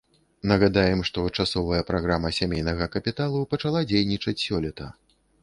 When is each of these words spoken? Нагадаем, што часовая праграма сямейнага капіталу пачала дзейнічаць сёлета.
Нагадаем, 0.51 1.03
што 1.09 1.25
часовая 1.43 1.81
праграма 1.91 2.33
сямейнага 2.39 2.89
капіталу 2.97 3.45
пачала 3.53 3.85
дзейнічаць 3.93 4.37
сёлета. 4.47 4.91